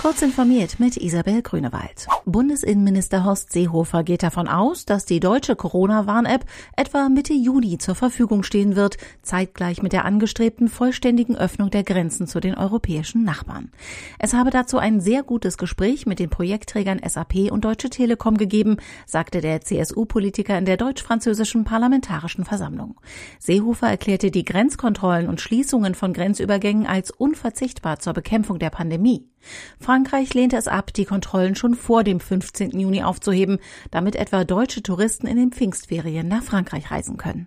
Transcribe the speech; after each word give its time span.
Kurz 0.00 0.22
informiert 0.22 0.78
mit 0.78 0.96
Isabel 0.96 1.42
Grünewald. 1.42 2.06
Bundesinnenminister 2.24 3.24
Horst 3.24 3.50
Seehofer 3.50 4.04
geht 4.04 4.22
davon 4.22 4.46
aus, 4.46 4.84
dass 4.84 5.06
die 5.06 5.18
deutsche 5.18 5.56
Corona-Warn-App 5.56 6.44
etwa 6.76 7.08
Mitte 7.08 7.32
Juni 7.32 7.78
zur 7.78 7.96
Verfügung 7.96 8.44
stehen 8.44 8.76
wird, 8.76 8.96
zeitgleich 9.22 9.82
mit 9.82 9.92
der 9.92 10.04
angestrebten 10.04 10.68
vollständigen 10.68 11.36
Öffnung 11.36 11.70
der 11.70 11.82
Grenzen 11.82 12.28
zu 12.28 12.38
den 12.38 12.54
europäischen 12.54 13.24
Nachbarn. 13.24 13.72
Es 14.20 14.34
habe 14.34 14.50
dazu 14.50 14.78
ein 14.78 15.00
sehr 15.00 15.24
gutes 15.24 15.58
Gespräch 15.58 16.06
mit 16.06 16.20
den 16.20 16.30
Projektträgern 16.30 17.00
SAP 17.04 17.50
und 17.50 17.64
Deutsche 17.64 17.90
Telekom 17.90 18.36
gegeben, 18.36 18.76
sagte 19.04 19.40
der 19.40 19.62
CSU-Politiker 19.62 20.56
in 20.56 20.64
der 20.64 20.76
deutsch-französischen 20.76 21.64
Parlamentarischen 21.64 22.44
Versammlung. 22.44 23.00
Seehofer 23.40 23.88
erklärte 23.88 24.30
die 24.30 24.44
Grenzkontrollen 24.44 25.28
und 25.28 25.40
Schließungen 25.40 25.96
von 25.96 26.12
Grenzübergängen 26.12 26.86
als 26.86 27.10
unverzichtbar 27.10 27.98
zur 27.98 28.12
Bekämpfung 28.12 28.60
der 28.60 28.70
Pandemie. 28.70 29.26
Frankreich 29.80 30.34
lehnte 30.34 30.56
es 30.56 30.68
ab, 30.68 30.92
die 30.92 31.04
Kontrollen 31.04 31.54
schon 31.54 31.74
vor 31.74 32.04
dem 32.04 32.20
15. 32.20 32.78
Juni 32.78 33.02
aufzuheben, 33.02 33.58
damit 33.90 34.16
etwa 34.16 34.44
deutsche 34.44 34.82
Touristen 34.82 35.26
in 35.26 35.36
den 35.36 35.52
Pfingstferien 35.52 36.28
nach 36.28 36.42
Frankreich 36.42 36.90
reisen 36.90 37.16
können. 37.16 37.46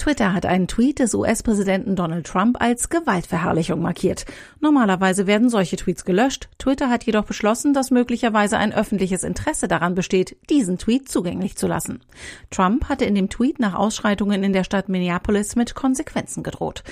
Twitter 0.00 0.32
hat 0.32 0.46
einen 0.46 0.66
Tweet 0.66 0.98
des 0.98 1.12
US-Präsidenten 1.12 1.94
Donald 1.94 2.26
Trump 2.26 2.56
als 2.58 2.88
Gewaltverherrlichung 2.88 3.82
markiert. 3.82 4.24
Normalerweise 4.58 5.26
werden 5.26 5.50
solche 5.50 5.76
Tweets 5.76 6.06
gelöscht. 6.06 6.48
Twitter 6.56 6.88
hat 6.88 7.04
jedoch 7.04 7.26
beschlossen, 7.26 7.74
dass 7.74 7.90
möglicherweise 7.90 8.56
ein 8.56 8.72
öffentliches 8.72 9.24
Interesse 9.24 9.68
daran 9.68 9.94
besteht, 9.94 10.38
diesen 10.48 10.78
Tweet 10.78 11.10
zugänglich 11.10 11.58
zu 11.58 11.66
lassen. 11.66 12.00
Trump 12.48 12.88
hatte 12.88 13.04
in 13.04 13.14
dem 13.14 13.28
Tweet 13.28 13.60
nach 13.60 13.74
Ausschreitungen 13.74 14.42
in 14.42 14.54
der 14.54 14.64
Stadt 14.64 14.88
Minneapolis 14.88 15.54
mit 15.54 15.74
Konsequenzen 15.74 16.42
gedroht. 16.42 16.82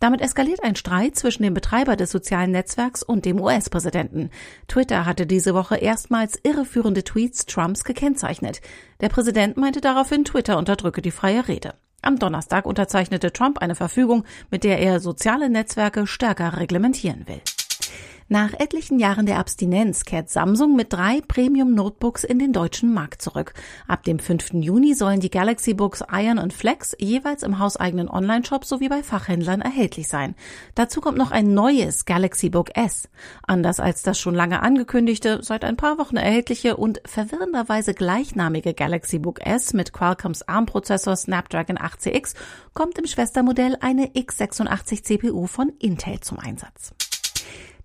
Damit 0.00 0.20
eskaliert 0.20 0.64
ein 0.64 0.74
Streit 0.74 1.14
zwischen 1.14 1.44
dem 1.44 1.54
Betreiber 1.54 1.94
des 1.94 2.10
sozialen 2.10 2.50
Netzwerks 2.50 3.04
und 3.04 3.26
dem 3.26 3.40
US-Präsidenten. 3.40 4.30
Twitter 4.66 5.06
hatte 5.06 5.24
diese 5.24 5.54
Woche 5.54 5.76
erstmals 5.76 6.36
irreführende 6.42 7.04
Tweets 7.04 7.46
Trumps 7.46 7.84
gekennzeichnet. 7.84 8.60
Der 9.00 9.08
Präsident 9.08 9.56
meinte 9.56 9.80
daraufhin, 9.80 10.24
Twitter 10.24 10.58
unterdrücke 10.58 11.00
die 11.00 11.12
freie 11.12 11.46
Rede. 11.46 11.74
Am 12.06 12.20
Donnerstag 12.20 12.66
unterzeichnete 12.66 13.32
Trump 13.32 13.58
eine 13.58 13.74
Verfügung, 13.74 14.22
mit 14.52 14.62
der 14.62 14.78
er 14.78 15.00
soziale 15.00 15.50
Netzwerke 15.50 16.06
stärker 16.06 16.56
reglementieren 16.56 17.26
will. 17.26 17.40
Nach 18.28 18.52
etlichen 18.54 18.98
Jahren 18.98 19.24
der 19.26 19.38
Abstinenz 19.38 20.04
kehrt 20.04 20.30
Samsung 20.30 20.74
mit 20.74 20.92
drei 20.92 21.20
Premium-Notebooks 21.28 22.24
in 22.24 22.40
den 22.40 22.52
deutschen 22.52 22.92
Markt 22.92 23.22
zurück. 23.22 23.54
Ab 23.86 24.02
dem 24.02 24.18
5. 24.18 24.54
Juni 24.54 24.94
sollen 24.94 25.20
die 25.20 25.30
Galaxy 25.30 25.74
Books 25.74 26.02
Iron 26.10 26.38
und 26.38 26.52
Flex 26.52 26.96
jeweils 26.98 27.44
im 27.44 27.60
hauseigenen 27.60 28.08
Online-Shop 28.08 28.64
sowie 28.64 28.88
bei 28.88 29.04
Fachhändlern 29.04 29.60
erhältlich 29.60 30.08
sein. 30.08 30.34
Dazu 30.74 31.00
kommt 31.00 31.18
noch 31.18 31.30
ein 31.30 31.54
neues 31.54 32.04
Galaxy 32.04 32.50
Book 32.50 32.76
S. 32.76 33.08
Anders 33.46 33.78
als 33.78 34.02
das 34.02 34.18
schon 34.18 34.34
lange 34.34 34.60
angekündigte, 34.60 35.38
seit 35.42 35.62
ein 35.62 35.76
paar 35.76 35.96
Wochen 35.96 36.16
erhältliche 36.16 36.76
und 36.76 37.00
verwirrenderweise 37.06 37.94
gleichnamige 37.94 38.74
Galaxy 38.74 39.20
Book 39.20 39.40
S 39.46 39.72
mit 39.72 39.92
Qualcomms 39.92 40.42
ARM-Prozessor 40.42 41.14
Snapdragon 41.14 41.78
8CX 41.78 42.34
kommt 42.74 42.98
im 42.98 43.06
Schwestermodell 43.06 43.76
eine 43.80 44.06
x86 44.08 45.04
CPU 45.04 45.46
von 45.46 45.68
Intel 45.78 46.18
zum 46.18 46.40
Einsatz. 46.40 46.92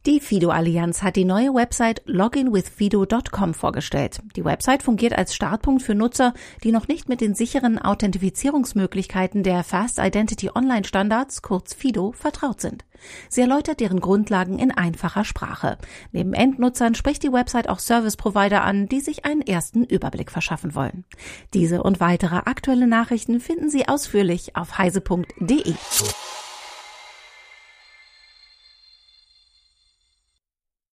Die 0.08 0.20
Fido-Allianz 0.20 1.04
hat 1.04 1.16
die 1.16 1.26
neue 1.26 1.54
Website 1.54 2.02
loginwithfido.com 2.08 3.54
vorgestellt. 3.54 4.24
Die 4.36 4.44
Website 4.44 4.82
fungiert 4.82 5.16
als 5.16 5.36
Startpunkt 5.36 5.84
für 5.84 5.94
Nutzer, 5.94 6.34
die 6.64 6.72
noch 6.72 6.88
nicht 6.88 7.08
mit 7.08 7.22
den 7.22 7.36
sicheren 7.36 7.78
Authentifizierungsmöglichkeiten 7.78 9.44
der 9.44 9.64
Fast 9.64 10.00
Identity 10.00 10.50
Online 10.56 10.86
Standards, 10.86 11.44
kurz 11.44 11.76
Fido, 11.76 12.14
vertraut 12.14 12.62
sind. 12.62 12.84
Sie 13.30 13.42
erläutert 13.42 13.80
deren 13.80 14.00
Grundlagen 14.00 14.58
in 14.58 14.72
einfacher 14.72 15.24
Sprache. 15.24 15.78
Neben 16.12 16.34
Endnutzern 16.34 16.96
spricht 16.96 17.22
die 17.22 17.32
Website 17.32 17.70
auch 17.70 17.80
Service 17.80 18.18
Provider 18.18 18.64
an, 18.64 18.88
die 18.88 19.02
sich 19.02 19.26
einen 19.26 19.42
ersten 19.42 19.84
Überblick 19.84 20.32
verschaffen 20.32 20.74
wollen. 20.74 21.06
Diese 21.54 21.84
und 21.84 22.00
weitere 22.00 22.38
aktuelle 22.38 22.88
Nachrichten 22.88 23.40
finden 23.40 23.70
Sie 23.70 23.88
ausführlich 23.88 24.56
auf 24.56 24.80
heise.de. 24.80 25.76